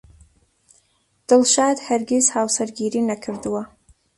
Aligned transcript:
دڵشاد 1.29 1.77
هەرگیز 1.87 2.25
هاوسەرگیری 2.35 3.07
نەکردەوە. 3.09 3.63